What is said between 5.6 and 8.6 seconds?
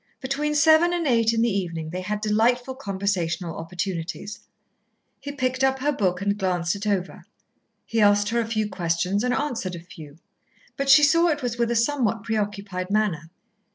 up her book and glanced it over, he asked her a